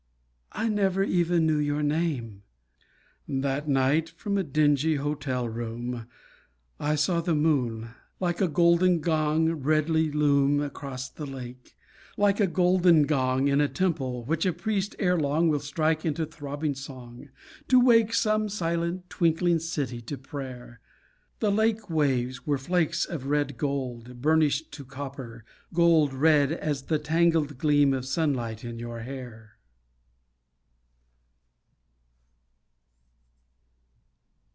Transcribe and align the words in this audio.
I 0.53 0.67
never 0.67 1.01
even 1.01 1.47
knew 1.47 1.59
your 1.59 1.81
name.... 1.81 2.43
That 3.25 3.69
night 3.69 4.09
from 4.09 4.37
a 4.37 4.43
dingy 4.43 4.95
hotel 4.95 5.47
room, 5.47 6.07
I 6.77 6.95
saw 6.95 7.21
the 7.21 7.33
moon, 7.33 7.91
like 8.19 8.41
a 8.41 8.49
golden 8.49 8.99
gong, 8.99 9.53
Redly 9.53 10.11
loom 10.11 10.59
Across 10.61 11.11
the 11.11 11.25
lake; 11.25 11.77
like 12.17 12.41
a 12.41 12.47
golden 12.47 13.03
gong 13.03 13.47
In 13.47 13.61
a 13.61 13.69
temple, 13.69 14.25
which 14.25 14.45
a 14.45 14.51
priest 14.51 14.93
ere 14.99 15.17
long 15.17 15.47
Will 15.47 15.61
strike 15.61 16.03
into 16.03 16.25
throbbing 16.25 16.75
song, 16.75 17.29
To 17.69 17.79
wake 17.79 18.13
some 18.13 18.49
silent 18.49 19.09
twinkling 19.09 19.59
city 19.59 20.01
to 20.01 20.17
prayer. 20.17 20.81
The 21.39 21.49
lake 21.49 21.89
waves 21.89 22.45
were 22.45 22.57
flakes 22.57 23.05
of 23.05 23.27
red 23.27 23.55
gold, 23.57 24.21
Burnished 24.21 24.73
to 24.73 24.83
copper, 24.83 25.45
Gold, 25.73 26.13
red 26.13 26.51
as 26.51 26.83
the 26.83 26.99
tangled 26.99 27.57
gleam 27.57 27.93
Of 27.93 28.05
sunlight 28.05 28.65
in 28.65 28.79
your 28.79 28.99
hair. 28.99 29.53